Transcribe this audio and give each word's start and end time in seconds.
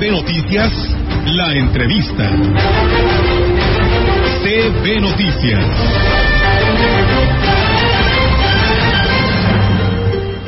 CB 0.00 0.12
Noticias, 0.12 0.72
la 1.26 1.52
entrevista. 1.52 2.30
CB 4.42 5.00
Noticias. 5.02 5.66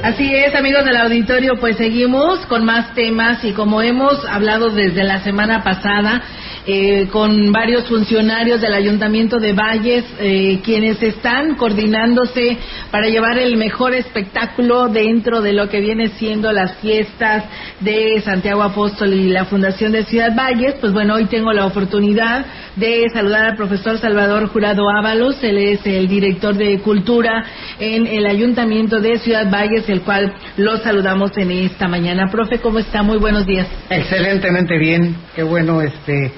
Así 0.02 0.34
es, 0.34 0.54
amigos 0.54 0.86
del 0.86 0.96
auditorio, 0.96 1.56
pues 1.60 1.76
seguimos 1.76 2.46
con 2.46 2.64
más 2.64 2.94
temas 2.94 3.44
y 3.44 3.52
como 3.52 3.82
hemos 3.82 4.24
hablado 4.24 4.70
desde 4.70 5.04
la 5.04 5.20
semana 5.20 5.62
pasada, 5.62 6.22
eh, 6.64 7.08
con 7.10 7.50
varios 7.50 7.88
funcionarios 7.88 8.60
del 8.60 8.72
Ayuntamiento 8.74 9.38
de 9.38 9.52
Valles, 9.52 10.04
eh, 10.20 10.60
quienes 10.62 11.02
están 11.02 11.56
coordinándose 11.56 12.56
para 12.90 13.08
llevar 13.08 13.36
el 13.38 13.56
mejor 13.56 13.94
espectáculo 13.94 14.88
dentro 14.88 15.40
de 15.40 15.54
lo 15.54 15.68
que 15.68 15.80
viene 15.80 16.10
siendo 16.10 16.52
las 16.52 16.76
fiestas 16.76 17.44
de 17.80 18.20
Santiago 18.20 18.62
Apóstol 18.62 19.12
y 19.12 19.30
la 19.30 19.46
Fundación 19.46 19.90
de 19.90 20.04
Ciudad 20.04 20.36
Valles. 20.36 20.74
Pues 20.80 20.92
bueno, 20.92 21.14
hoy 21.14 21.24
tengo 21.24 21.52
la 21.52 21.66
oportunidad 21.66 22.46
de 22.76 23.08
saludar 23.12 23.44
al 23.44 23.56
profesor 23.56 23.98
Salvador 23.98 24.46
Jurado 24.46 24.88
Ábalos, 24.88 25.42
él 25.42 25.58
es 25.58 25.84
el 25.84 26.06
director 26.06 26.54
de 26.54 26.78
Cultura 26.78 27.44
en 27.80 28.06
el 28.06 28.24
Ayuntamiento 28.24 29.00
de 29.00 29.18
Ciudad 29.18 29.50
Valles, 29.50 29.88
el 29.88 30.02
cual 30.02 30.32
lo 30.56 30.76
saludamos 30.78 31.36
en 31.36 31.50
esta 31.50 31.88
mañana. 31.88 32.30
Profe, 32.30 32.60
¿cómo 32.60 32.78
está? 32.78 33.02
Muy 33.02 33.18
buenos 33.18 33.46
días. 33.46 33.66
Excelentemente 33.90 34.78
bien, 34.78 35.16
qué 35.34 35.42
bueno 35.42 35.82
este 35.82 36.30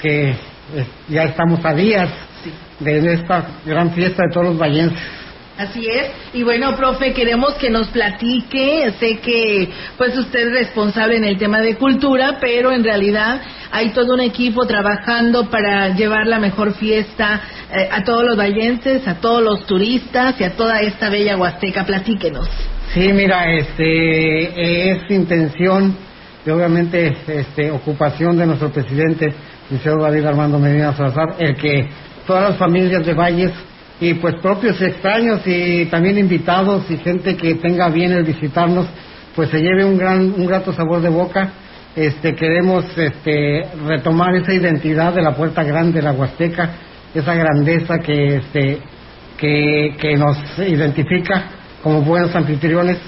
que 0.00 0.30
eh, 0.30 0.36
ya 1.08 1.24
estamos 1.24 1.64
a 1.64 1.74
días 1.74 2.08
de 2.78 3.12
esta 3.12 3.46
gran 3.66 3.92
fiesta 3.92 4.22
de 4.26 4.32
todos 4.32 4.46
los 4.48 4.58
vallenses. 4.58 4.98
Así 5.60 5.86
es. 5.86 6.10
Y 6.32 6.42
bueno, 6.42 6.74
profe, 6.74 7.12
queremos 7.12 7.52
que 7.56 7.68
nos 7.68 7.88
platique. 7.88 8.94
Sé 8.98 9.18
que 9.18 9.68
pues 9.98 10.16
usted 10.16 10.48
es 10.48 10.52
responsable 10.54 11.18
en 11.18 11.24
el 11.24 11.36
tema 11.36 11.60
de 11.60 11.76
cultura, 11.76 12.38
pero 12.40 12.72
en 12.72 12.82
realidad 12.82 13.42
hay 13.70 13.90
todo 13.90 14.14
un 14.14 14.22
equipo 14.22 14.66
trabajando 14.66 15.50
para 15.50 15.90
llevar 15.90 16.26
la 16.26 16.38
mejor 16.38 16.72
fiesta 16.72 17.42
eh, 17.70 17.88
a 17.92 18.02
todos 18.04 18.24
los 18.24 18.38
vallenses, 18.38 19.06
a 19.06 19.16
todos 19.16 19.42
los 19.42 19.66
turistas 19.66 20.40
y 20.40 20.44
a 20.44 20.56
toda 20.56 20.80
esta 20.80 21.10
bella 21.10 21.36
Huasteca. 21.36 21.84
Platíquenos. 21.84 22.48
Sí, 22.94 23.12
mira, 23.12 23.44
este 23.54 24.92
es 24.92 25.10
intención 25.10 25.94
y 26.46 26.48
obviamente 26.48 27.14
este 27.26 27.70
ocupación 27.70 28.38
de 28.38 28.46
nuestro 28.46 28.70
presidente 28.70 29.34
licenciado 29.70 30.02
David 30.02 30.26
Armando 30.26 30.58
Medina 30.58 30.92
Salazar, 30.94 31.36
el 31.38 31.54
que 31.54 31.88
todas 32.26 32.50
las 32.50 32.58
familias 32.58 33.06
de 33.06 33.14
Valles 33.14 33.52
y 34.00 34.14
pues 34.14 34.34
propios 34.42 34.80
extraños 34.82 35.42
y 35.46 35.86
también 35.86 36.18
invitados 36.18 36.90
y 36.90 36.96
gente 36.96 37.36
que 37.36 37.54
tenga 37.54 37.88
bien 37.88 38.10
el 38.10 38.24
visitarnos, 38.24 38.86
pues 39.36 39.48
se 39.50 39.60
lleve 39.60 39.84
un 39.84 39.96
gran, 39.96 40.34
un 40.36 40.46
grato 40.46 40.72
sabor 40.72 41.00
de 41.02 41.08
boca. 41.08 41.52
Este, 41.94 42.34
queremos 42.34 42.84
este, 42.96 43.64
retomar 43.86 44.34
esa 44.34 44.52
identidad 44.52 45.12
de 45.12 45.22
la 45.22 45.36
Puerta 45.36 45.62
Grande 45.62 46.00
de 46.00 46.02
la 46.02 46.12
Huasteca, 46.12 46.70
esa 47.14 47.34
grandeza 47.34 47.98
que, 47.98 48.36
este, 48.36 48.78
que, 49.36 49.94
que 50.00 50.16
nos 50.16 50.36
identifica 50.58 51.44
como 51.82 52.02
buenos 52.02 52.34
anfitriones, 52.34 52.98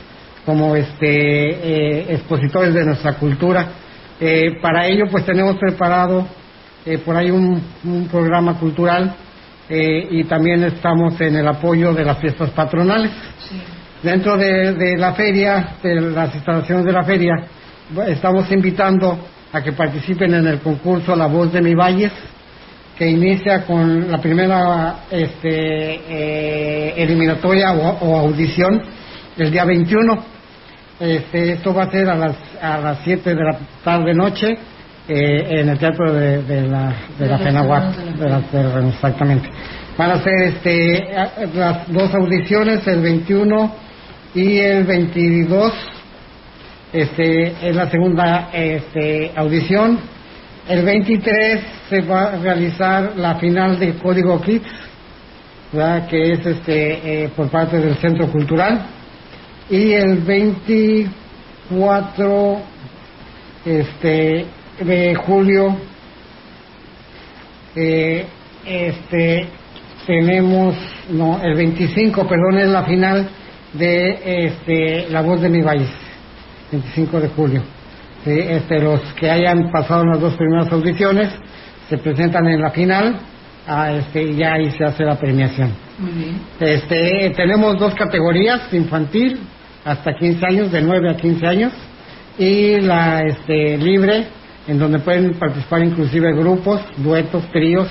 como 0.47 0.77
este, 0.77 1.09
eh, 1.09 2.07
expositores 2.11 2.73
de 2.73 2.85
nuestra 2.85 3.15
cultura. 3.15 3.67
Eh, 4.21 4.59
para 4.61 4.87
ello, 4.87 5.07
pues 5.11 5.25
tenemos 5.25 5.57
preparado 5.57 6.27
eh, 6.85 6.99
por 6.99 7.17
ahí 7.17 7.31
un, 7.31 7.63
programa 8.11 8.59
cultural 8.59 9.15
eh, 9.69 10.09
y 10.11 10.25
también 10.25 10.65
estamos 10.65 11.21
en 11.21 11.37
el 11.37 11.47
apoyo 11.47 11.93
de 11.93 12.05
las 12.05 12.19
fiestas 12.19 12.51
patronales. 12.51 13.11
Dentro 14.03 14.37
de, 14.37 14.97
la 14.97 15.13
feria, 15.13 15.77
de 15.81 16.01
las 16.01 16.35
instalaciones 16.35 16.85
de 16.85 16.93
la 16.93 17.05
feria, 17.05 17.35
estamos 18.09 18.51
invitando 18.51 19.17
a 19.53 19.63
que 19.63 19.73
participen 19.73 20.35
en 20.35 20.47
el 20.49 20.59
concurso 20.59 21.15
La 21.15 21.27
Voz 21.27 21.53
de 21.53 21.63
mi 21.63 21.75
Valles, 21.75 22.13
que 22.99 23.09
inicia 23.09 23.65
con 23.65 24.11
la 24.11 24.19
primera 24.19 25.05
este, 25.09 25.95
eh, 26.09 26.95
eliminatoria 26.97 27.73
o, 27.73 28.19
audición 28.19 28.83
el 29.39 29.51
día 29.53 29.65
21. 29.65 30.25
Este, 30.99 31.53
esto 31.53 31.73
va 31.73 31.85
a 31.85 31.91
ser 31.91 32.09
a 32.11 32.17
las, 32.17 32.37
a 32.61 32.79
las 32.79 32.99
7 33.05 33.35
de 33.35 33.45
la 33.45 33.59
tarde 33.85 34.15
noche 34.15 34.59
eh, 35.09 35.61
en 35.61 35.69
el 35.69 35.79
teatro 35.79 36.13
de, 36.13 36.43
de 36.43 36.63
la 36.63 36.95
de 37.19 37.27
la 37.27 37.39
Fenahuac, 37.39 37.95
exactamente. 38.89 39.49
Van 39.99 40.13
a 40.13 40.23
ser 40.23 40.43
este 40.43 41.09
las 41.55 41.93
dos 41.93 42.15
audiciones, 42.15 42.87
el 42.87 43.01
21 43.01 43.75
y 44.35 44.59
el 44.59 44.85
22. 44.85 45.73
Este 46.93 47.69
es 47.69 47.75
la 47.75 47.91
segunda 47.91 48.51
este, 48.53 49.33
audición. 49.35 49.99
El 50.69 50.85
23 50.85 51.61
se 51.91 52.03
va 52.03 52.35
a 52.35 52.37
realizar 52.37 53.15
la 53.17 53.35
final 53.37 53.81
de 53.81 53.95
Código 53.95 54.41
Kids, 54.41 54.71
que 56.09 56.33
es 56.33 56.47
este 56.47 57.25
eh, 57.25 57.29
por 57.35 57.49
parte 57.49 57.79
del 57.79 57.97
Centro 57.97 58.29
Cultural. 58.29 58.87
Y 59.69 59.91
el 59.93 60.19
24 60.19 62.73
este 63.65 64.45
de 64.81 65.15
julio 65.15 65.77
eh, 67.75 68.27
este 68.65 69.49
tenemos 70.07 70.75
no 71.11 71.41
el 71.43 71.55
25 71.55 72.27
perdón 72.27 72.59
es 72.59 72.69
la 72.69 72.85
final 72.85 73.29
de 73.73 74.47
este 74.47 75.07
la 75.11 75.23
voz 75.23 75.41
de 75.41 75.49
mi 75.49 75.63
país 75.63 75.89
25 76.73 77.21
de 77.21 77.29
julio. 77.29 77.63
Este 78.25 78.81
los 78.81 79.01
que 79.15 79.31
hayan 79.31 79.71
pasado 79.71 80.05
las 80.05 80.21
dos 80.21 80.35
primeras 80.35 80.73
audiciones 80.73 81.29
se 81.89 81.99
presentan 81.99 82.47
en 82.49 82.61
la 82.61 82.71
final 82.71 83.21
a 83.67 83.93
este 83.93 84.23
y 84.23 84.37
ya 84.37 84.55
ahí 84.55 84.71
se 84.71 84.85
hace 84.85 85.05
la 85.05 85.17
premiación. 85.19 85.73
Este 86.61 87.33
tenemos 87.37 87.79
dos 87.79 87.95
categorías 87.95 88.73
infantil 88.73 89.41
hasta 89.85 90.15
15 90.15 90.47
años 90.47 90.73
de 90.73 90.81
9 90.81 91.11
a 91.11 91.17
15 91.17 91.47
años 91.47 91.73
y 92.39 92.81
la 92.81 93.23
este 93.23 93.77
libre 93.77 94.27
en 94.67 94.79
donde 94.79 94.99
pueden 95.01 95.35
participar 95.35 95.85
inclusive 95.85 96.33
grupos, 96.33 96.81
duetos, 96.99 97.45
tríos. 97.51 97.89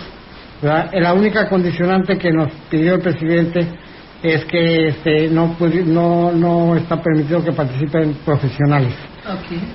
La 0.61 1.13
única 1.13 1.49
condicionante 1.49 2.17
que 2.17 2.31
nos 2.31 2.51
pidió 2.69 2.95
el 2.95 3.01
presidente 3.01 3.67
es 4.21 4.45
que 4.45 4.87
este, 4.87 5.29
no, 5.29 5.57
no, 5.85 6.31
no 6.31 6.75
está 6.75 7.01
permitido 7.01 7.43
que 7.43 7.51
participen 7.51 8.15
profesionales. 8.23 8.93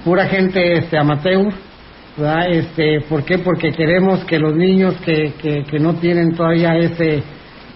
Pura 0.05 0.27
gente 0.27 0.79
este, 0.79 0.97
amateur. 0.97 1.53
Este, 2.49 3.01
¿Por 3.03 3.25
qué? 3.25 3.39
Porque 3.39 3.73
queremos 3.73 4.25
que 4.25 4.39
los 4.39 4.55
niños 4.55 4.95
que, 5.05 5.34
que, 5.69 5.78
no 5.78 5.95
tienen 5.95 6.34
todavía 6.34 6.75
ese, 6.77 7.23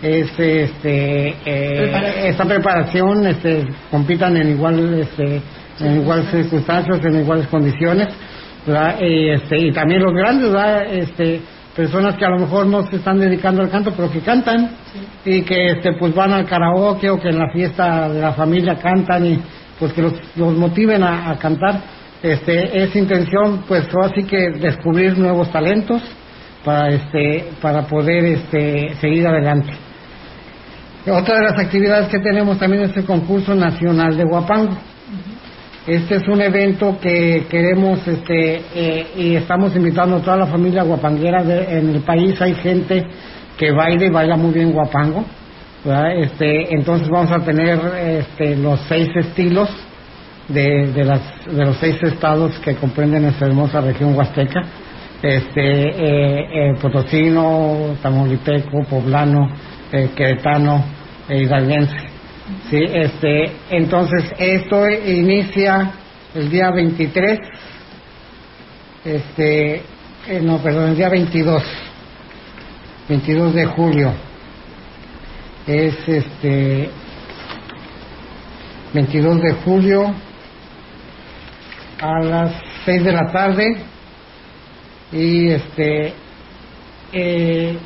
ese 0.01 0.63
este, 0.63 1.35
eh, 1.45 2.29
esta 2.29 2.47
preparación 2.47 3.27
este, 3.27 3.67
compitan 3.91 4.37
en 4.39 4.51
igual 4.51 5.01
este, 5.01 5.43
en 5.81 6.01
iguales 6.01 6.31
circunstancias, 6.31 7.05
en 7.05 7.21
iguales 7.21 7.49
condiciones 7.49 8.09
y, 9.01 9.31
este, 9.31 9.59
y 9.59 9.73
también 9.73 10.03
los 10.03 10.13
grandes, 10.13 10.51
Este, 10.91 11.41
personas 11.75 12.17
que 12.17 12.25
a 12.25 12.31
lo 12.31 12.39
mejor 12.39 12.67
no 12.67 12.87
se 12.89 12.97
están 12.97 13.19
dedicando 13.19 13.63
al 13.63 13.71
canto, 13.71 13.93
pero 13.97 14.11
que 14.11 14.21
cantan 14.21 14.71
y 15.25 15.43
que 15.43 15.69
este, 15.69 15.93
pues 15.95 16.15
van 16.15 16.33
al 16.33 16.45
karaoke 16.45 17.09
o 17.09 17.19
que 17.19 17.29
en 17.29 17.39
la 17.39 17.51
fiesta 17.53 18.09
de 18.09 18.21
la 18.21 18.33
familia 18.33 18.75
cantan 18.77 19.25
y 19.25 19.41
pues 19.79 19.93
que 19.93 20.03
los, 20.03 20.13
los 20.37 20.55
motiven 20.57 21.03
a, 21.03 21.37
cantar. 21.39 21.81
Este, 22.23 22.83
es 22.83 22.95
intención, 22.95 23.65
pues 23.67 23.89
así 24.03 24.25
que 24.25 24.51
descubrir 24.51 25.17
nuevos 25.17 25.51
talentos 25.51 26.03
para, 26.63 26.89
este, 26.89 27.49
para 27.63 27.87
poder 27.87 28.25
este, 28.27 28.95
seguir 28.97 29.27
adelante. 29.27 29.73
Otra 31.07 31.37
de 31.37 31.45
las 31.45 31.59
actividades 31.59 32.09
que 32.09 32.19
tenemos 32.19 32.59
también 32.59 32.83
es 32.83 32.95
el 32.95 33.07
concurso 33.07 33.55
nacional 33.55 34.19
de 34.19 34.25
Guapango 34.25 34.77
este 35.95 36.17
es 36.17 36.29
un 36.29 36.41
evento 36.41 36.99
que 37.01 37.47
queremos 37.51 38.07
este, 38.07 38.63
eh, 38.75 39.07
y 39.17 39.35
estamos 39.35 39.75
invitando 39.75 40.17
a 40.17 40.21
toda 40.21 40.37
la 40.37 40.47
familia 40.47 40.83
guapanguera 40.83 41.43
en 41.43 41.91
el 41.91 42.01
país. 42.03 42.41
Hay 42.41 42.55
gente 42.55 43.05
que 43.59 43.73
baila 43.73 44.07
y 44.07 44.11
baila 44.11 44.37
muy 44.37 44.53
bien 44.53 44.73
guapango. 44.73 45.25
Este, 46.17 46.75
entonces 46.75 47.09
vamos 47.09 47.33
a 47.33 47.41
tener 47.41 47.79
este, 47.99 48.55
los 48.57 48.81
seis 48.89 49.09
estilos 49.17 49.69
de, 50.49 50.93
de, 50.93 51.05
las, 51.05 51.21
de 51.47 51.65
los 51.65 51.77
seis 51.79 51.97
estados 52.03 52.59
que 52.61 52.75
comprenden 52.77 53.25
esta 53.25 53.47
hermosa 53.47 53.81
región 53.81 54.15
huasteca. 54.15 54.63
Este, 55.23 55.61
eh, 55.61 56.71
eh, 56.71 56.75
Potosino, 56.81 57.97
Tamaulipeco, 58.03 58.85
Poblano, 58.89 59.49
eh, 59.93 60.11
Queretano 60.15 60.85
e 61.29 61.43
Hidalguense. 61.43 62.10
Sí, 62.69 62.79
este, 62.79 63.53
entonces 63.71 64.25
esto 64.39 64.89
inicia 64.89 65.93
el 66.35 66.51
día 66.51 66.71
23, 66.71 67.39
este, 69.05 69.83
eh, 70.29 70.41
no, 70.43 70.59
perdón, 70.59 70.91
el 70.91 70.97
día 70.97 71.09
22, 71.09 71.63
22 73.09 73.55
de 73.55 73.67
julio. 73.67 74.13
Es 75.67 75.95
este 76.09 76.91
22 78.93 79.43
de 79.43 79.53
julio 79.65 80.15
a 82.01 82.21
las 82.21 82.53
6 82.85 83.05
de 83.05 83.13
la 83.13 83.31
tarde 83.31 83.77
y 85.13 85.49
este 85.51 86.15
eh, 87.13 87.79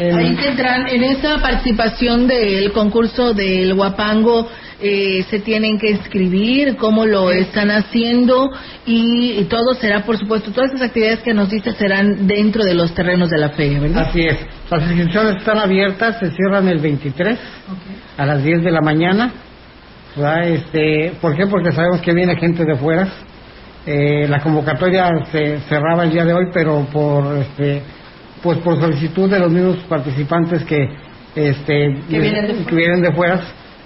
Ahí 0.00 0.34
tendrán, 0.36 0.86
en 0.88 1.04
esa 1.04 1.38
participación 1.38 2.26
del 2.26 2.72
concurso 2.72 3.34
del 3.34 3.74
Guapango, 3.74 4.48
eh, 4.80 5.26
se 5.28 5.40
tienen 5.40 5.78
que 5.78 5.90
escribir, 5.90 6.76
cómo 6.76 7.04
lo 7.04 7.30
están 7.30 7.70
haciendo 7.70 8.50
y, 8.86 9.44
todo 9.44 9.74
será, 9.74 10.04
por 10.04 10.16
supuesto, 10.16 10.52
todas 10.52 10.70
esas 10.70 10.88
actividades 10.88 11.18
que 11.20 11.34
nos 11.34 11.50
dice 11.50 11.72
serán 11.72 12.26
dentro 12.26 12.64
de 12.64 12.72
los 12.72 12.94
terrenos 12.94 13.28
de 13.28 13.36
la 13.36 13.50
feria, 13.50 13.78
¿verdad? 13.78 14.06
Así 14.08 14.20
es. 14.20 14.38
Las 14.70 14.82
inscripciones 14.84 15.36
están 15.36 15.58
abiertas, 15.58 16.18
se 16.18 16.30
cierran 16.30 16.66
el 16.68 16.78
23 16.78 17.38
a 18.16 18.24
las 18.24 18.42
10 18.42 18.62
de 18.62 18.70
la 18.70 18.80
mañana. 18.80 19.32
Este, 20.44 21.12
¿Por 21.20 21.36
qué? 21.36 21.46
Porque 21.46 21.72
sabemos 21.72 22.00
que 22.00 22.14
viene 22.14 22.36
gente 22.36 22.64
de 22.64 22.74
fuera. 22.76 23.06
Eh, 23.86 24.26
la 24.28 24.40
convocatoria 24.40 25.10
se 25.30 25.60
cerraba 25.68 26.04
el 26.04 26.10
día 26.10 26.24
de 26.24 26.32
hoy, 26.32 26.46
pero 26.52 26.86
por 26.90 27.36
este, 27.36 27.82
pues 28.42 28.58
por 28.58 28.80
solicitud 28.80 29.30
de 29.30 29.38
los 29.38 29.50
mismos 29.50 29.76
participantes 29.88 30.64
que 30.64 30.88
este 31.34 31.96
que 32.08 32.18
vienen 32.18 33.02
de 33.02 33.12
fuera 33.12 33.40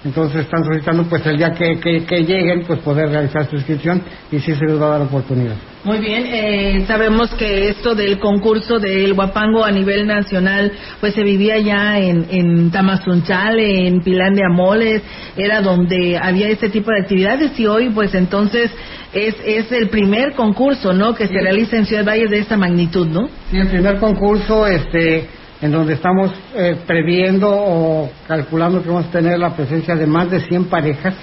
entonces 0.05 0.41
están 0.41 0.63
solicitando 0.63 1.03
pues 1.05 1.25
el 1.25 1.37
día 1.37 1.51
que, 1.51 1.79
que, 1.79 2.23
lleguen 2.23 2.63
pues 2.65 2.79
poder 2.79 3.09
realizar 3.09 3.49
su 3.49 3.55
inscripción 3.55 4.03
y 4.31 4.39
sí 4.39 4.53
se 4.53 4.65
les 4.65 4.79
va 4.79 4.85
a 4.85 4.89
dar 4.91 5.01
oportunidad. 5.01 5.55
Muy 5.83 5.97
bien, 5.97 6.25
eh, 6.27 6.83
sabemos 6.87 7.33
que 7.33 7.69
esto 7.69 7.95
del 7.95 8.19
concurso 8.19 8.79
del 8.79 9.13
Guapango 9.15 9.65
a 9.65 9.71
nivel 9.71 10.05
nacional 10.05 10.71
pues 10.99 11.15
se 11.15 11.23
vivía 11.23 11.57
ya 11.59 11.97
en, 11.99 12.27
en 12.29 12.71
Tamazunchal, 12.71 13.59
en 13.59 14.01
Pilán 14.01 14.35
de 14.35 14.43
Amoles, 14.45 15.01
era 15.35 15.61
donde 15.61 16.17
había 16.21 16.49
este 16.49 16.69
tipo 16.69 16.91
de 16.91 17.01
actividades 17.01 17.59
y 17.59 17.65
hoy 17.65 17.89
pues 17.89 18.13
entonces 18.13 18.71
es, 19.11 19.35
es 19.43 19.71
el 19.71 19.89
primer 19.89 20.33
concurso, 20.33 20.93
¿no? 20.93 21.15
Que 21.15 21.27
se 21.27 21.39
realiza 21.39 21.77
en 21.77 21.85
Ciudad 21.85 22.05
Valle 22.05 22.27
de 22.27 22.39
esta 22.39 22.57
magnitud, 22.57 23.07
¿no? 23.07 23.27
Sí, 23.49 23.57
el 23.57 23.67
primer 23.67 23.97
concurso, 23.97 24.67
este 24.67 25.27
en 25.61 25.71
donde 25.71 25.93
estamos 25.93 26.31
eh, 26.55 26.77
previendo 26.85 27.49
o 27.49 28.09
calculando 28.27 28.81
que 28.81 28.89
vamos 28.89 29.05
a 29.05 29.11
tener 29.11 29.39
la 29.39 29.55
presencia 29.55 29.95
de 29.95 30.05
más 30.05 30.29
de 30.29 30.41
100 30.41 30.65
parejas 30.65 31.15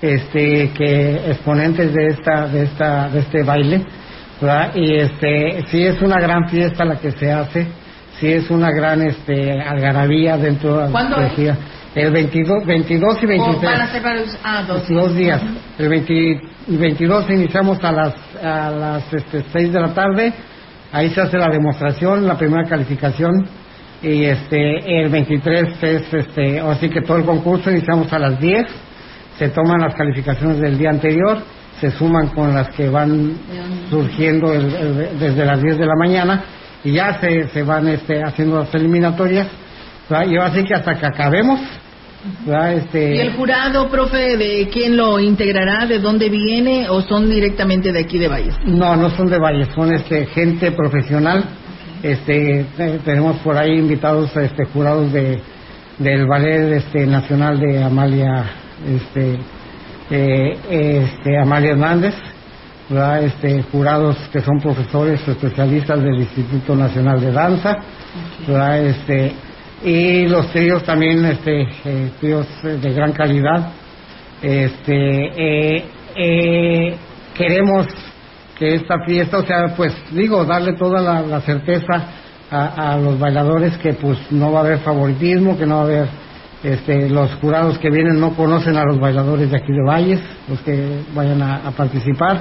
este 0.00 0.70
que 0.70 1.30
exponentes 1.30 1.92
de 1.92 2.06
esta 2.06 2.46
de 2.46 2.62
esta 2.62 3.08
de 3.08 3.18
este 3.18 3.42
baile 3.42 3.84
y 4.76 4.94
este 4.94 5.64
sí 5.70 5.82
es 5.82 6.00
una 6.00 6.20
gran 6.20 6.48
fiesta 6.48 6.84
la 6.84 7.00
que 7.00 7.10
se 7.10 7.32
hace 7.32 7.66
sí 8.20 8.28
es 8.28 8.48
una 8.50 8.70
gran 8.70 9.02
este 9.02 9.60
algarabía 9.60 10.36
dentro 10.36 10.86
de 10.86 10.90
la 10.90 11.26
es? 11.26 11.58
el 11.94 12.12
22, 12.12 12.64
22 12.64 13.22
y 13.22 13.26
23 13.26 14.38
ah, 14.44 14.64
dos, 14.66 15.14
días. 15.14 15.42
El 15.78 15.88
22 15.88 17.30
iniciamos 17.30 17.82
a 17.82 17.92
las 17.92 18.14
a 18.42 18.70
las 18.70 19.12
este, 19.12 19.42
6 19.52 19.72
de 19.72 19.80
la 19.80 19.94
tarde 19.94 20.32
Ahí 20.90 21.10
se 21.10 21.20
hace 21.20 21.36
la 21.36 21.48
demostración, 21.48 22.26
la 22.26 22.36
primera 22.36 22.64
calificación 22.68 23.46
y 24.02 24.24
este 24.24 25.00
el 25.02 25.10
23 25.10 25.82
es 25.82 26.14
este, 26.14 26.60
así 26.60 26.88
que 26.88 27.02
todo 27.02 27.18
el 27.18 27.24
concurso 27.24 27.70
iniciamos 27.70 28.12
a 28.12 28.18
las 28.18 28.38
10, 28.38 28.64
se 29.38 29.48
toman 29.50 29.80
las 29.80 29.94
calificaciones 29.94 30.58
del 30.58 30.78
día 30.78 30.90
anterior, 30.90 31.42
se 31.80 31.90
suman 31.90 32.28
con 32.28 32.54
las 32.54 32.68
que 32.70 32.88
van 32.88 33.36
surgiendo 33.90 34.50
desde 34.50 35.44
las 35.44 35.60
10 35.60 35.78
de 35.78 35.86
la 35.86 35.94
mañana 35.96 36.44
y 36.82 36.92
ya 36.92 37.20
se, 37.20 37.48
se 37.48 37.62
van 37.62 37.88
este, 37.88 38.22
haciendo 38.22 38.60
las 38.60 38.74
eliminatorias. 38.74 39.46
Y 40.26 40.38
así 40.38 40.64
que 40.64 40.74
hasta 40.74 40.94
que 40.94 41.06
acabemos 41.06 41.60
este... 42.74 43.16
¿Y 43.16 43.18
el 43.20 43.32
jurado, 43.32 43.88
profe, 43.88 44.36
de 44.36 44.68
quién 44.72 44.96
lo 44.96 45.18
integrará? 45.20 45.86
¿De 45.86 45.98
dónde 45.98 46.28
viene? 46.28 46.88
¿O 46.88 47.02
son 47.02 47.30
directamente 47.30 47.92
de 47.92 48.00
aquí 48.00 48.18
de 48.18 48.28
Valles? 48.28 48.54
No, 48.64 48.96
no 48.96 49.10
son 49.10 49.28
de 49.28 49.38
Valles, 49.38 49.68
son 49.74 49.92
este, 49.92 50.26
gente 50.26 50.72
profesional. 50.72 51.44
Este, 52.02 52.66
tenemos 53.04 53.38
por 53.38 53.56
ahí 53.56 53.78
invitados 53.78 54.36
este, 54.36 54.64
jurados 54.66 55.12
de, 55.12 55.40
del 55.98 56.26
Ballet 56.26 56.72
este, 56.76 57.06
Nacional 57.06 57.58
de 57.58 57.82
Amalia, 57.82 58.44
este, 58.86 59.38
eh, 60.10 60.56
este, 60.70 61.38
Amalia 61.38 61.70
Hernández. 61.72 62.14
Este, 63.22 63.62
jurados 63.70 64.16
que 64.32 64.40
son 64.40 64.60
profesores 64.60 65.20
especialistas 65.28 66.02
del 66.02 66.20
Instituto 66.20 66.74
Nacional 66.74 67.20
de 67.20 67.32
Danza, 67.32 67.76
este, 68.46 69.34
y 69.82 70.26
los 70.26 70.50
tríos 70.50 70.82
también 70.82 71.24
este 71.24 71.62
eh, 71.84 72.10
tríos 72.20 72.46
de 72.62 72.92
gran 72.92 73.12
calidad. 73.12 73.72
Este 74.42 75.76
eh, 75.76 75.84
eh, 76.16 76.96
queremos 77.34 77.86
que 78.58 78.74
esta 78.74 79.04
fiesta 79.06 79.38
o 79.38 79.44
sea 79.44 79.74
pues 79.76 79.94
digo 80.10 80.44
darle 80.44 80.74
toda 80.74 81.00
la, 81.00 81.40
certeza 81.42 82.04
a, 82.50 82.96
los 82.96 83.18
bailadores 83.18 83.76
que 83.78 83.92
pues 83.92 84.18
no 84.30 84.50
va 84.52 84.60
a 84.60 84.62
haber 84.64 84.78
favoritismo 84.78 85.56
que 85.56 85.66
no 85.66 85.76
va 85.76 85.80
a 85.82 85.84
haber 85.84 86.08
este 86.64 87.08
los 87.08 87.34
jurados 87.36 87.78
que 87.78 87.90
vienen 87.90 88.18
no 88.18 88.34
conocen 88.34 88.76
a 88.76 88.84
los 88.84 88.98
bailadores 88.98 89.50
de 89.50 89.56
aquí 89.56 89.72
de 89.72 89.82
Valles 89.86 90.20
los 90.48 90.60
que 90.60 91.02
vayan 91.14 91.42
a, 91.42 91.70
participar. 91.72 92.40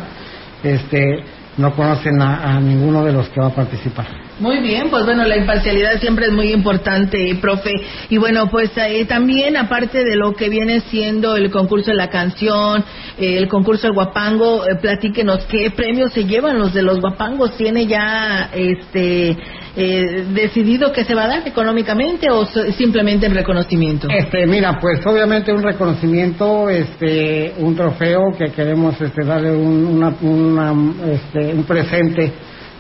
Este 0.64 1.24
no 1.58 1.76
conocen 1.76 2.20
a 2.22 2.60
ninguno 2.60 3.04
de 3.04 3.14
los 3.14 3.30
que 3.30 3.40
va 3.40 3.48
a 3.48 3.56
participar 3.56 4.27
muy 4.40 4.60
bien, 4.60 4.90
pues 4.90 5.04
bueno, 5.06 5.24
la 5.24 5.36
imparcialidad 5.36 6.00
siempre 6.00 6.28
es 6.28 6.32
muy 6.32 6.52
importante, 6.52 7.36
profe. 7.42 7.72
Y 8.10 8.18
bueno, 8.18 8.50
pues 8.50 8.72
eh, 8.78 9.06
también, 9.06 9.58
aparte 9.58 10.04
de 10.04 10.16
lo 10.16 10.34
que 10.34 10.50
viene 10.50 10.82
siendo 10.82 11.36
el 11.36 11.50
concurso 11.50 11.92
de 11.92 11.98
la 11.98 12.10
canción, 12.10 12.84
eh, 13.18 13.38
el 13.38 13.48
concurso 13.48 13.88
del 13.88 13.94
guapango, 13.94 14.64
eh, 14.64 14.76
platíquenos 14.80 15.46
qué 15.46 15.72
premios 15.72 16.14
se 16.14 16.26
llevan 16.26 16.60
los 16.60 16.74
de 16.74 16.84
los 16.84 17.00
guapangos. 17.00 17.58
¿Tiene 17.58 17.88
ya 17.88 18.50
este 18.54 19.38
decidido 19.78 20.92
que 20.92 21.06
se 21.06 21.14
va 21.14 21.26
a 21.26 21.28
dar 21.28 21.48
económicamente 21.48 22.32
o 22.32 22.48
simplemente 22.76 23.28
en 23.28 23.36
reconocimiento? 23.36 24.08
Este, 24.10 24.48
mira, 24.48 24.80
pues 24.80 25.06
obviamente 25.06 25.54
un 25.54 25.62
reconocimiento, 25.62 26.68
este, 26.68 27.54
un 27.60 27.76
trofeo 27.76 28.36
que 28.36 28.52
queremos 28.54 29.00
este, 29.00 29.24
darle 29.24 29.52
un, 29.52 30.16
una, 30.22 30.74
este, 31.14 31.54
un 31.54 31.64
presente 31.64 32.34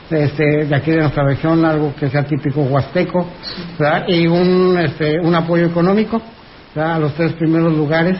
este, 0.09 0.65
de 0.65 0.75
aquí 0.75 0.91
de 0.91 1.01
nuestra 1.01 1.23
región, 1.23 1.65
algo 1.65 1.93
que 1.95 2.09
sea 2.09 2.23
típico 2.23 2.61
huasteco, 2.61 3.27
y 4.07 4.27
un, 4.27 4.77
este, 4.77 5.19
un 5.19 5.35
apoyo 5.35 5.65
económico 5.65 6.21
a 6.75 6.99
los 6.99 7.13
tres 7.15 7.33
primeros 7.33 7.73
lugares, 7.73 8.17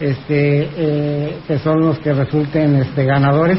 este, 0.00 0.68
eh, 0.76 1.36
que 1.46 1.58
son 1.58 1.80
los 1.80 1.98
que 1.98 2.12
resulten 2.12 2.76
este, 2.76 3.04
ganadores 3.04 3.58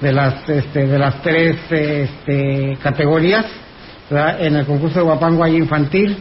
de 0.00 0.12
las, 0.12 0.48
este, 0.48 0.86
de 0.86 0.98
las 0.98 1.22
tres 1.22 1.56
este, 1.70 2.78
categorías. 2.82 3.46
En 4.38 4.54
el 4.56 4.64
concurso 4.66 5.00
de 5.00 5.04
Guapango 5.04 5.42
hay 5.42 5.56
infantil, 5.56 6.16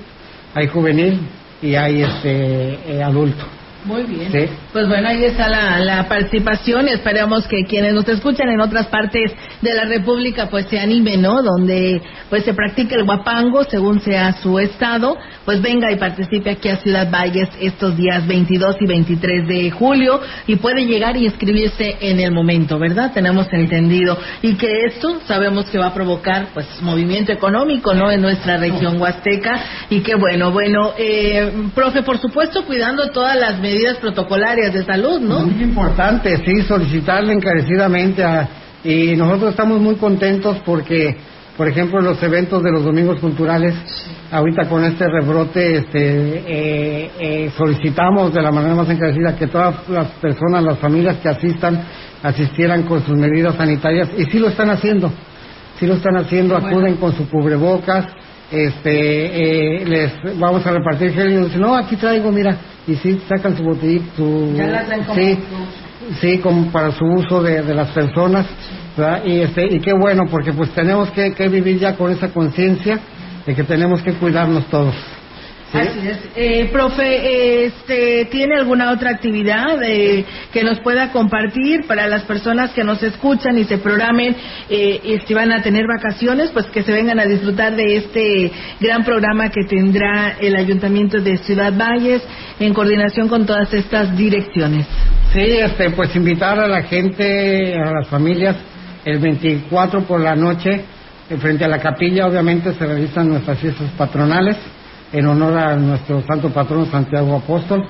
hay 0.53 0.67
juvenil 0.67 1.19
y 1.61 1.75
hay 1.75 2.01
este, 2.01 2.95
eh, 2.95 3.03
adulto. 3.03 3.54
Muy 3.85 4.01
bien. 4.03 4.49
Pues 4.73 4.87
bueno, 4.87 5.07
ahí 5.09 5.23
está 5.25 5.47
la, 5.47 5.79
la, 5.79 6.07
participación 6.07 6.87
esperamos 6.87 7.47
que 7.47 7.65
quienes 7.65 7.93
nos 7.93 8.07
escuchan 8.09 8.49
en 8.49 8.59
otras 8.59 8.87
partes 8.87 9.31
de 9.61 9.73
la 9.75 9.85
República 9.85 10.47
pues 10.49 10.65
se 10.69 10.79
animen, 10.79 11.21
¿no? 11.21 11.43
Donde 11.43 12.01
pues 12.27 12.43
se 12.45 12.55
practique 12.55 12.95
el 12.95 13.03
guapango 13.03 13.63
según 13.63 14.01
sea 14.01 14.33
su 14.41 14.57
estado, 14.57 15.15
pues 15.45 15.61
venga 15.61 15.91
y 15.91 15.97
participe 15.97 16.49
aquí 16.49 16.69
a 16.69 16.77
Ciudad 16.77 17.11
Valles 17.11 17.47
estos 17.61 17.95
días 17.95 18.25
22 18.25 18.77
y 18.79 18.87
23 18.87 19.47
de 19.47 19.69
julio 19.69 20.19
y 20.47 20.55
puede 20.55 20.85
llegar 20.85 21.15
y 21.15 21.25
inscribirse 21.25 21.97
en 22.01 22.19
el 22.19 22.31
momento, 22.31 22.79
¿verdad? 22.79 23.11
Tenemos 23.13 23.47
entendido. 23.53 24.17
Y 24.41 24.55
que 24.55 24.85
esto 24.85 25.21
sabemos 25.27 25.65
que 25.65 25.77
va 25.77 25.87
a 25.87 25.93
provocar 25.93 26.47
pues 26.55 26.65
movimiento 26.81 27.31
económico, 27.31 27.93
¿no? 27.93 28.09
En 28.09 28.21
nuestra 28.21 28.57
región 28.57 28.99
huasteca 28.99 29.63
y 29.91 29.99
que 29.99 30.15
bueno, 30.15 30.51
bueno, 30.51 30.93
eh, 30.97 31.51
profe, 31.75 32.01
por 32.01 32.17
supuesto, 32.17 32.65
cuidando 32.65 33.11
todas 33.11 33.39
las 33.39 33.59
medidas 33.59 33.74
medidas 33.75 33.97
protocolarias 33.97 34.73
de 34.73 34.85
salud, 34.85 35.19
¿no? 35.19 35.41
Muy 35.41 35.63
importante, 35.63 36.37
sí, 36.45 36.61
solicitarle 36.61 37.33
encarecidamente 37.33 38.23
a, 38.23 38.47
y 38.83 39.15
nosotros 39.17 39.51
estamos 39.51 39.81
muy 39.81 39.95
contentos 39.95 40.57
porque, 40.65 41.17
por 41.57 41.67
ejemplo, 41.67 41.99
los 41.99 42.21
eventos 42.23 42.63
de 42.63 42.71
los 42.71 42.85
domingos 42.85 43.19
culturales, 43.19 43.75
ahorita 44.31 44.69
con 44.69 44.83
este 44.85 45.05
rebrote, 45.09 45.77
este, 45.77 45.99
eh, 45.99 47.11
eh, 47.19 47.51
solicitamos 47.57 48.33
de 48.33 48.41
la 48.41 48.51
manera 48.51 48.75
más 48.75 48.89
encarecida 48.89 49.35
que 49.35 49.47
todas 49.47 49.89
las 49.89 50.07
personas, 50.21 50.63
las 50.63 50.79
familias 50.79 51.17
que 51.17 51.29
asistan, 51.29 51.83
asistieran 52.23 52.83
con 52.83 53.05
sus 53.05 53.15
medidas 53.17 53.55
sanitarias 53.55 54.09
y 54.17 54.23
sí 54.25 54.39
lo 54.39 54.47
están 54.47 54.69
haciendo, 54.69 55.11
sí 55.79 55.85
lo 55.85 55.95
están 55.95 56.15
haciendo, 56.15 56.55
acuden 56.55 56.95
con 56.95 57.13
su 57.13 57.29
cubrebocas 57.29 58.05
este 58.51 59.81
eh, 59.81 59.85
les 59.85 60.39
vamos 60.39 60.65
a 60.65 60.71
repartir 60.71 61.13
gel 61.13 61.31
y 61.31 61.37
dicen 61.45 61.61
no 61.61 61.75
aquí 61.75 61.95
traigo 61.95 62.31
mira 62.31 62.57
y 62.87 62.95
sí 62.95 63.19
sacan 63.27 63.57
su 63.57 63.63
botellita 63.63 64.05
su 64.15 64.53
sí 65.15 65.39
sí 66.21 66.37
como 66.39 66.71
para 66.71 66.91
su 66.91 67.05
uso 67.05 67.41
de, 67.41 67.63
de 67.63 67.73
las 67.73 67.89
personas 67.89 68.45
y 69.25 69.39
este 69.39 69.65
y 69.75 69.79
qué 69.79 69.93
bueno 69.93 70.23
porque 70.29 70.53
pues 70.53 70.69
tenemos 70.71 71.09
que, 71.11 71.33
que 71.33 71.49
vivir 71.49 71.79
ya 71.79 71.95
con 71.95 72.11
esa 72.11 72.29
conciencia 72.29 72.99
de 73.45 73.55
que 73.55 73.63
tenemos 73.63 74.01
que 74.01 74.13
cuidarnos 74.13 74.65
todos 74.67 74.95
Así 75.79 76.07
es. 76.07 76.19
Eh, 76.35 76.69
profe, 76.71 77.65
este, 77.65 78.25
¿tiene 78.25 78.55
alguna 78.55 78.91
otra 78.91 79.11
actividad 79.11 79.81
eh, 79.83 80.25
que 80.51 80.63
nos 80.63 80.79
pueda 80.79 81.11
compartir 81.11 81.85
para 81.87 82.07
las 82.07 82.23
personas 82.23 82.71
que 82.71 82.83
nos 82.83 83.01
escuchan 83.03 83.57
y 83.57 83.63
se 83.65 83.77
programen 83.77 84.35
eh, 84.69 84.99
y 85.03 85.27
si 85.27 85.33
van 85.33 85.51
a 85.51 85.61
tener 85.61 85.85
vacaciones, 85.87 86.51
pues 86.51 86.65
que 86.67 86.83
se 86.83 86.91
vengan 86.91 87.19
a 87.19 87.25
disfrutar 87.25 87.75
de 87.75 87.97
este 87.97 88.51
gran 88.79 89.03
programa 89.03 89.49
que 89.49 89.63
tendrá 89.67 90.35
el 90.39 90.55
Ayuntamiento 90.55 91.19
de 91.19 91.37
Ciudad 91.37 91.73
Valles 91.77 92.21
en 92.59 92.73
coordinación 92.73 93.27
con 93.27 93.45
todas 93.45 93.73
estas 93.73 94.15
direcciones? 94.15 94.87
Sí, 95.33 95.41
este, 95.41 95.89
pues 95.91 96.15
invitar 96.15 96.59
a 96.59 96.67
la 96.67 96.83
gente, 96.83 97.75
a 97.75 97.91
las 97.91 98.07
familias, 98.07 98.55
el 99.03 99.19
24 99.19 100.01
por 100.03 100.21
la 100.21 100.35
noche, 100.35 100.81
frente 101.39 101.65
a 101.65 101.67
la 101.67 101.79
capilla, 101.79 102.27
obviamente 102.27 102.73
se 102.73 102.85
realizan 102.85 103.29
nuestras 103.29 103.59
fiestas 103.59 103.89
patronales 103.97 104.57
en 105.11 105.27
honor 105.27 105.57
a 105.57 105.75
nuestro 105.75 106.21
santo 106.21 106.49
patrón 106.49 106.89
Santiago 106.89 107.35
Apóstol. 107.35 107.85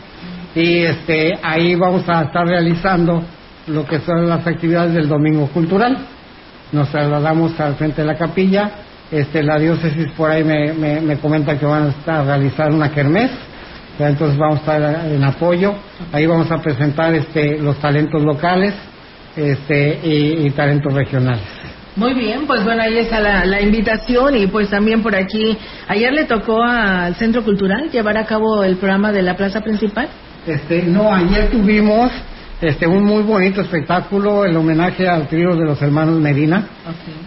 Y 0.54 0.84
este 0.84 1.34
ahí 1.42 1.76
vamos 1.76 2.08
a 2.08 2.24
estar 2.24 2.46
realizando 2.46 3.24
lo 3.68 3.86
que 3.86 4.00
son 4.00 4.28
las 4.28 4.46
actividades 4.46 4.94
del 4.94 5.08
domingo 5.08 5.48
cultural. 5.48 5.98
Nos 6.72 6.90
trasladamos 6.90 7.60
al 7.60 7.76
frente 7.76 8.02
de 8.02 8.08
la 8.08 8.16
capilla. 8.16 8.72
Este 9.12 9.44
la 9.44 9.58
diócesis 9.60 10.08
por 10.18 10.32
ahí 10.32 10.44
me, 10.44 10.74
me, 10.74 11.18
comenta 11.18 11.58
que 11.58 11.66
van 11.66 11.88
a 11.88 11.90
estar 11.90 12.22
a 12.22 12.24
realizar 12.24 12.72
una 12.72 12.92
kermés. 12.92 13.32
Entonces 14.00 14.38
vamos 14.38 14.58
a 14.58 14.60
estar 14.60 15.06
en 15.08 15.24
apoyo. 15.24 15.74
Ahí 16.12 16.26
vamos 16.26 16.52
a 16.52 16.58
presentar 16.58 17.14
este 17.14 17.58
los 17.58 17.78
talentos 17.78 18.24
locales 18.24 18.74
este 19.36 20.00
y 20.04 20.50
talentos 20.52 20.94
regionales 20.94 21.44
muy 21.96 22.14
bien, 22.14 22.46
pues 22.46 22.64
bueno, 22.64 22.84
ahí 22.84 22.98
está 22.98 23.20
la, 23.20 23.62
invitación 23.62 24.36
y 24.36 24.48
pues 24.48 24.70
también 24.70 25.02
por 25.02 25.16
aquí, 25.16 25.58
ayer 25.88 26.12
le 26.12 26.26
tocó 26.26 26.62
al 26.62 27.16
Centro 27.16 27.44
Cultural 27.44 27.90
llevar 27.90 28.18
a 28.18 28.26
cabo 28.26 28.64
el 28.64 28.76
programa 28.76 29.12
de 29.14 29.22
la 29.22 29.38
plaza 29.38 29.62
principal. 29.62 30.10
Este, 30.46 30.84
no, 30.84 31.14
ayer 31.14 31.50
tuvimos 31.50 32.12
este 32.62 32.86
un 32.86 33.04
muy 33.04 33.24
bonito 33.24 33.62
espectáculo, 33.62 34.46
el 34.46 34.56
homenaje 34.58 35.08
al 35.08 35.28
trío 35.28 35.56
de 35.56 35.66
los 35.66 35.82
hermanos 35.82 36.20
Medina, 36.20 36.68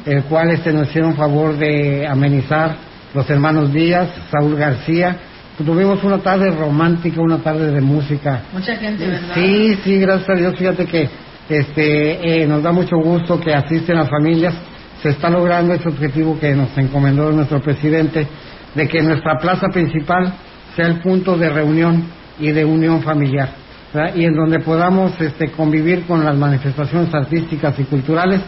el 0.05 0.25
cual 0.25 0.51
este 0.51 0.73
nos 0.73 0.89
hicieron 0.89 1.17
favor 1.17 1.57
de 1.57 2.07
amenizar 2.07 2.77
los 3.15 3.29
hermanos 3.31 3.73
Díaz, 3.73 4.09
Saúl 4.31 4.57
García. 4.57 5.17
Tuvimos 5.65 6.05
una 6.05 6.19
tarde 6.19 6.51
romántica, 6.53 7.21
una 7.21 7.39
tarde 7.39 7.73
de 7.73 7.81
música. 7.81 8.43
Mucha 8.53 8.77
gente, 8.77 9.07
¿verdad? 9.07 9.35
Sí, 9.35 9.77
sí, 9.83 9.99
gracias 9.99 10.29
a 10.29 10.35
Dios. 10.35 10.55
Fíjate 10.57 10.87
que 10.87 11.09
este, 11.49 12.43
eh, 12.43 12.47
nos 12.47 12.63
da 12.63 12.73
mucho 12.73 12.97
gusto 12.99 13.41
que 13.41 13.55
asisten 13.55 13.97
las 13.97 14.11
familias. 14.11 14.55
Se 15.03 15.11
está 15.11 15.31
logrando 15.31 15.75
ese 15.75 15.89
objetivo 15.89 16.39
que 16.39 16.55
nos 16.55 16.77
encomendó 16.77 17.31
nuestro 17.33 17.61
presidente, 17.61 18.27
de 18.75 18.89
que 18.89 19.03
nuestra 19.03 19.39
plaza 19.39 19.69
principal 19.69 20.35
sea 20.77 20.87
el 20.87 21.01
punto 21.01 21.37
de 21.37 21.49
reunión 21.49 22.05
y 22.39 22.53
de 22.53 22.65
unión 22.65 23.03
familiar, 23.03 23.51
y 24.15 24.25
en 24.25 24.35
donde 24.35 24.61
podamos 24.61 25.19
este, 25.21 25.51
convivir 25.51 26.05
con 26.07 26.25
las 26.25 26.37
manifestaciones 26.37 27.13
artísticas 27.15 27.79
y 27.79 27.85
culturales, 27.85 28.41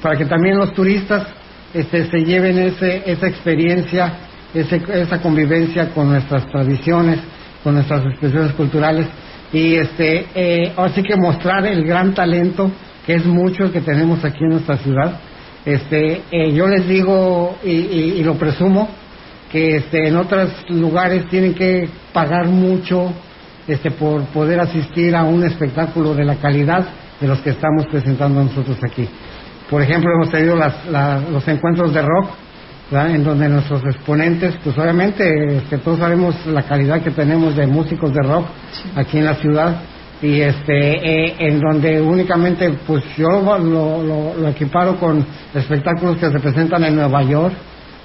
para 0.00 0.16
que 0.16 0.24
también 0.24 0.56
los 0.56 0.72
turistas 0.72 1.26
este, 1.74 2.06
se 2.10 2.24
lleven 2.24 2.58
ese, 2.58 3.02
esa 3.04 3.26
experiencia, 3.26 4.12
esa 4.54 5.20
convivencia 5.20 5.90
con 5.90 6.08
nuestras 6.08 6.46
tradiciones, 6.46 7.18
con 7.62 7.74
nuestras 7.74 8.04
expresiones 8.06 8.52
culturales 8.52 9.06
y 9.52 9.76
este 9.76 10.26
eh, 10.34 10.72
así 10.76 11.02
que 11.02 11.16
mostrar 11.16 11.66
el 11.66 11.84
gran 11.84 12.14
talento 12.14 12.70
que 13.06 13.14
es 13.14 13.24
mucho 13.24 13.64
el 13.64 13.72
que 13.72 13.80
tenemos 13.80 14.24
aquí 14.24 14.42
en 14.42 14.50
nuestra 14.50 14.78
ciudad. 14.78 15.20
Este 15.64 16.22
eh, 16.30 16.52
yo 16.52 16.66
les 16.66 16.86
digo 16.88 17.56
y, 17.64 18.22
lo 18.22 18.34
presumo 18.34 18.88
que 19.50 19.76
este 19.76 20.08
en 20.08 20.16
otros 20.16 20.50
lugares 20.68 21.28
tienen 21.28 21.54
que 21.54 21.88
pagar 22.12 22.46
mucho 22.46 23.12
este 23.68 23.90
por 23.90 24.24
poder 24.26 24.60
asistir 24.60 25.14
a 25.14 25.24
un 25.24 25.44
espectáculo 25.44 26.14
de 26.14 26.24
la 26.24 26.36
calidad 26.36 26.86
de 27.20 27.28
los 27.28 27.40
que 27.40 27.50
estamos 27.50 27.86
presentando 27.86 28.42
nosotros 28.42 28.78
aquí. 28.82 29.08
Por 29.70 29.82
ejemplo 29.82 30.10
hemos 30.12 30.30
tenido 30.30 30.56
las, 30.56 30.74
los 31.30 31.46
encuentros 31.48 31.92
de 31.94 32.02
rock 32.02 32.30
en 32.90 33.24
donde 33.24 33.48
nuestros 33.48 33.82
exponentes, 33.84 34.54
pues 34.62 34.78
obviamente 34.78 35.56
este, 35.56 35.78
todos 35.78 35.98
sabemos 35.98 36.34
la 36.46 36.62
calidad 36.62 37.02
que 37.02 37.10
tenemos 37.10 37.56
de 37.56 37.66
músicos 37.66 38.12
de 38.14 38.22
rock 38.22 38.46
aquí 38.94 39.18
en 39.18 39.24
la 39.24 39.34
ciudad. 39.34 39.76
Y 40.22 40.40
este 40.40 40.72
eh, 40.72 41.34
en 41.40 41.60
donde 41.60 42.00
únicamente 42.00 42.70
pues 42.86 43.04
yo 43.18 43.28
lo, 43.58 44.34
lo, 44.34 44.48
equiparo 44.48 44.98
con 44.98 45.26
espectáculos 45.52 46.16
que 46.16 46.30
se 46.30 46.40
presentan 46.40 46.84
en 46.84 46.96
Nueva 46.96 47.22
York 47.22 47.54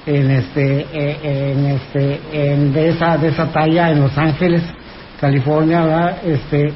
en 0.06 0.30
este 0.32 0.88
eh, 0.92 1.54
en 1.54 1.66
este 1.68 2.20
en 2.34 2.74
de 2.74 2.90
esa 2.90 3.18
de 3.18 3.30
esa 3.30 3.50
talla 3.54 3.92
en 3.92 4.02
Los 4.02 4.18
Ángeles 4.18 4.62
California 5.22 6.18
este 6.26 6.74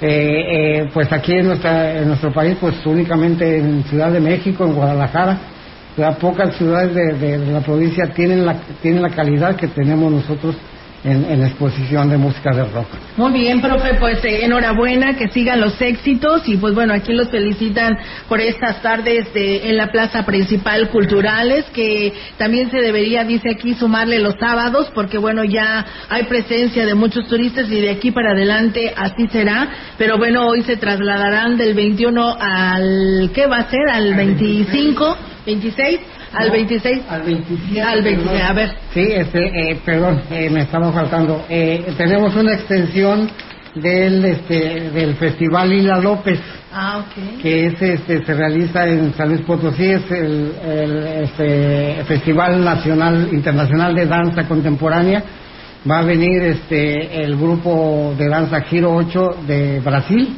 eh, 0.00 0.88
pues 0.94 1.12
aquí 1.12 1.32
en 1.32 1.48
nuestra 1.48 1.96
en 1.96 2.06
nuestro 2.06 2.32
país 2.32 2.56
pues 2.60 2.76
únicamente 2.86 3.58
en 3.58 3.82
Ciudad 3.84 4.12
de 4.12 4.20
México 4.20 4.64
en 4.64 4.74
Guadalajara 4.74 5.55
las 5.96 6.16
pocas 6.16 6.54
ciudades 6.56 6.94
de, 6.94 7.38
la 7.38 7.60
provincia 7.60 8.06
tienen 8.14 8.44
la, 8.44 8.54
tienen 8.82 9.02
la 9.02 9.10
calidad 9.10 9.56
que 9.56 9.68
tenemos 9.68 10.12
nosotros 10.12 10.54
en, 11.04 11.24
en, 11.24 11.44
exposición 11.44 12.10
de 12.10 12.16
música 12.16 12.50
de 12.50 12.64
rock. 12.64 12.88
Muy 13.16 13.32
bien, 13.32 13.60
profe, 13.60 13.94
pues 13.94 14.24
eh, 14.24 14.44
enhorabuena, 14.44 15.16
que 15.16 15.28
sigan 15.28 15.60
los 15.60 15.80
éxitos 15.80 16.48
y 16.48 16.56
pues 16.56 16.74
bueno, 16.74 16.92
aquí 16.94 17.12
los 17.12 17.30
felicitan 17.30 17.96
por 18.28 18.40
estas 18.40 18.82
tardes 18.82 19.32
de, 19.32 19.70
en 19.70 19.76
la 19.76 19.92
plaza 19.92 20.26
principal 20.26 20.88
culturales, 20.88 21.64
que 21.72 22.12
también 22.38 22.70
se 22.70 22.78
debería, 22.78 23.24
dice 23.24 23.50
aquí, 23.50 23.74
sumarle 23.74 24.18
los 24.18 24.34
sábados, 24.40 24.90
porque 24.94 25.16
bueno, 25.16 25.44
ya 25.44 25.86
hay 26.08 26.24
presencia 26.24 26.84
de 26.84 26.94
muchos 26.94 27.28
turistas 27.28 27.70
y 27.70 27.80
de 27.80 27.90
aquí 27.90 28.10
para 28.10 28.32
adelante 28.32 28.92
así 28.96 29.28
será, 29.28 29.68
pero 29.96 30.18
bueno, 30.18 30.48
hoy 30.48 30.62
se 30.62 30.76
trasladarán 30.76 31.56
del 31.56 31.74
21 31.74 32.36
al, 32.40 33.30
¿qué 33.32 33.46
va 33.46 33.58
a 33.58 33.70
ser? 33.70 33.88
Al 33.88 34.14
25 34.14 35.16
26 35.46 36.00
al 36.32 36.50
26 36.50 37.02
al 37.08 37.22
27 37.22 37.80
al 37.80 38.02
27 38.02 38.42
a 38.42 38.52
ver. 38.52 38.70
Sí 38.92 39.08
este 39.12 39.70
eh, 39.70 39.80
perdón 39.84 40.22
eh, 40.30 40.50
me 40.50 40.62
estamos 40.62 40.92
faltando. 40.92 41.46
Eh, 41.48 41.94
tenemos 41.96 42.34
una 42.34 42.54
extensión 42.54 43.30
del 43.74 44.24
este 44.24 44.90
del 44.90 45.14
festival 45.14 45.68
Lila 45.68 45.98
López 45.98 46.40
ah, 46.72 47.04
okay. 47.04 47.38
que 47.40 47.66
es 47.66 47.80
este 47.80 48.24
se 48.24 48.34
realiza 48.34 48.86
en 48.86 49.14
San 49.14 49.28
Luis 49.28 49.42
Potosí 49.42 49.84
es 49.84 50.10
el, 50.10 50.52
el 50.66 51.06
este, 51.24 52.04
festival 52.04 52.64
nacional 52.64 53.28
internacional 53.32 53.94
de 53.94 54.06
danza 54.06 54.48
contemporánea. 54.48 55.22
Va 55.88 56.00
a 56.00 56.02
venir 56.02 56.42
este 56.42 57.22
el 57.22 57.36
grupo 57.36 58.12
de 58.18 58.28
danza 58.28 58.62
Giro 58.62 58.92
8 58.92 59.36
de 59.46 59.78
Brasil 59.80 60.36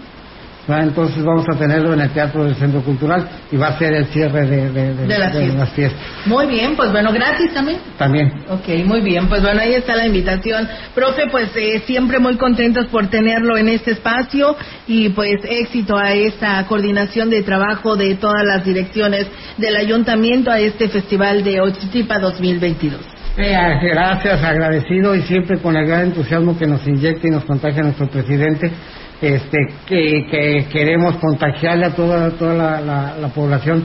entonces 0.76 1.24
vamos 1.24 1.46
a 1.48 1.56
tenerlo 1.56 1.94
en 1.94 2.00
el 2.00 2.10
Teatro 2.10 2.44
del 2.44 2.54
Centro 2.56 2.82
Cultural 2.82 3.26
y 3.50 3.56
va 3.56 3.68
a 3.68 3.78
ser 3.78 3.94
el 3.94 4.06
cierre 4.06 4.46
de, 4.46 5.06
las, 5.06 5.70
fiestas. 5.70 5.98
Muy 6.26 6.46
bien, 6.46 6.76
pues 6.76 6.92
bueno, 6.92 7.10
gratis 7.10 7.52
también. 7.54 7.78
También. 7.96 8.32
Ok, 8.50 8.84
muy 8.84 9.00
bien, 9.00 9.28
pues 9.28 9.42
bueno, 9.42 9.60
ahí 9.60 9.74
está 9.74 9.96
la 9.96 10.06
invitación. 10.06 10.68
Profe, 10.94 11.22
pues 11.30 11.50
eh, 11.56 11.82
siempre 11.86 12.18
muy 12.18 12.36
contentos 12.36 12.86
por 12.88 13.06
tenerlo 13.08 13.56
en 13.56 13.68
este 13.68 13.92
espacio 13.92 14.56
y 14.86 15.08
pues 15.10 15.40
éxito 15.48 15.96
a 15.96 16.12
esta 16.12 16.64
coordinación 16.66 17.30
de 17.30 17.42
trabajo 17.42 17.96
de 17.96 18.16
todas 18.16 18.44
las 18.44 18.64
direcciones 18.64 19.26
del 19.56 19.74
ayuntamiento 19.76 20.50
a 20.50 20.58
este 20.58 20.88
festival 20.88 21.44
de 21.44 21.62
Ochitipa 21.62 22.18
2022. 22.18 23.00
Eh, 23.38 23.56
gracias, 23.82 24.42
agradecido 24.42 25.14
y 25.14 25.22
siempre 25.22 25.58
con 25.58 25.76
el 25.76 25.86
gran 25.86 26.06
entusiasmo 26.06 26.58
que 26.58 26.66
nos 26.66 26.84
inyecta 26.86 27.28
y 27.28 27.30
nos 27.30 27.44
contagia 27.44 27.82
nuestro 27.82 28.08
presidente 28.08 28.72
este, 29.20 29.58
que, 29.86 30.66
queremos 30.70 31.16
contagiarle 31.16 31.86
a 31.86 31.90
toda, 31.90 32.30
toda 32.30 32.80
la, 32.80 33.28
población 33.34 33.84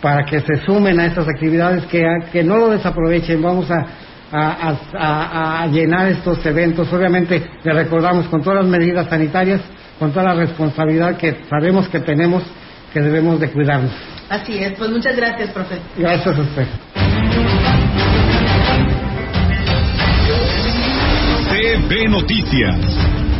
para 0.00 0.24
que 0.24 0.40
se 0.40 0.56
sumen 0.66 1.00
a 1.00 1.06
estas 1.06 1.26
actividades, 1.26 1.86
que, 1.86 2.04
que 2.30 2.44
no 2.44 2.56
lo 2.56 2.70
desaprovechen, 2.70 3.40
vamos 3.40 3.70
a, 3.70 3.86
a, 4.32 5.66
llenar 5.68 6.08
estos 6.08 6.44
eventos. 6.44 6.92
Obviamente 6.92 7.42
le 7.62 7.72
recordamos 7.72 8.26
con 8.26 8.42
todas 8.42 8.64
las 8.64 8.68
medidas 8.68 9.08
sanitarias, 9.08 9.62
con 9.98 10.12
toda 10.12 10.24
la 10.26 10.34
responsabilidad 10.34 11.16
que 11.16 11.36
sabemos 11.48 11.88
que 11.88 12.00
tenemos, 12.00 12.42
que 12.92 13.00
debemos 13.00 13.40
de 13.40 13.50
cuidarnos. 13.50 13.92
Así 14.28 14.58
es, 14.58 14.72
pues 14.72 14.90
muchas 14.90 15.16
gracias, 15.16 15.50
profesor. 15.50 15.84
Gracias 15.96 16.36
a 16.36 16.40
usted. 16.40 16.66
CB 21.50 22.08
Noticias 22.10 23.23